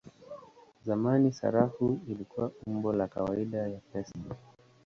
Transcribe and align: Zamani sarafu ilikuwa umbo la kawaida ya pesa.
Zamani 0.85 1.31
sarafu 1.33 1.99
ilikuwa 2.07 2.51
umbo 2.65 2.93
la 2.93 3.07
kawaida 3.07 3.57
ya 3.67 3.79
pesa. 3.93 4.15